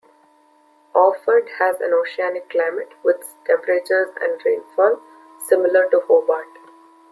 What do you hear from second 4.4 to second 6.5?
rainfall similar to Hobart.